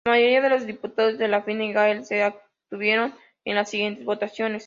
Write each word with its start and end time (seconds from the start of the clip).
La 0.07 0.13
mayoría 0.13 0.41
de 0.41 0.49
los 0.49 0.65
diputados 0.65 1.19
de 1.19 1.41
Fine 1.43 1.73
Gael 1.73 2.05
se 2.05 2.23
abstuvieron 2.23 3.13
en 3.45 3.53
las 3.53 3.69
siguiente 3.69 4.03
votaciones. 4.03 4.59